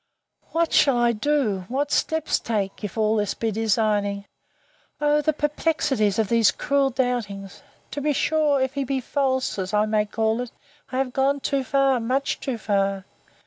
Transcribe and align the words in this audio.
What 0.51 0.73
shall 0.73 0.97
I 0.97 1.11
do, 1.11 1.65
what 1.69 1.91
steps 1.91 2.39
take, 2.39 2.83
if 2.83 2.97
all 2.97 3.17
this 3.17 3.35
be 3.35 3.51
designing—O 3.51 5.21
the 5.21 5.31
perplexities 5.31 6.17
of 6.17 6.27
these 6.27 6.49
cruel 6.49 6.89
doubtings!—To 6.89 8.01
be 8.01 8.11
sure, 8.13 8.59
if 8.59 8.73
he 8.73 8.83
be 8.83 8.99
false, 8.99 9.59
as 9.59 9.75
I 9.75 9.85
may 9.85 10.07
call 10.07 10.41
it, 10.41 10.51
I 10.91 10.97
have 10.97 11.13
gone 11.13 11.39
too 11.39 11.63
far, 11.63 11.99
much 11.99 12.39
too 12.39 12.57
far! 12.57 13.05